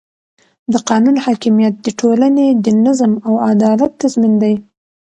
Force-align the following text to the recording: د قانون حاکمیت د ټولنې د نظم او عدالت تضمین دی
د 0.71 0.73
قانون 0.89 1.15
حاکمیت 1.25 1.73
د 1.81 1.87
ټولنې 1.99 2.47
د 2.63 2.67
نظم 2.85 3.11
او 3.27 3.33
عدالت 3.51 3.91
تضمین 4.01 4.33
دی 4.43 4.55